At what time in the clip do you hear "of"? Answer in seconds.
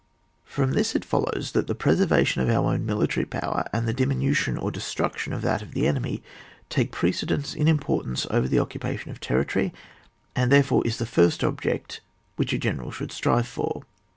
2.41-2.49, 5.31-5.43, 5.61-5.73, 9.11-9.19